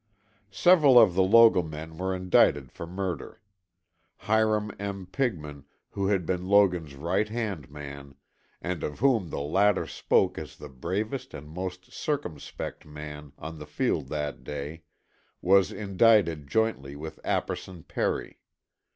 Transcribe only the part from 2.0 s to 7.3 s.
indicted for murder, Hiram M. Pigman, who had been Logan's right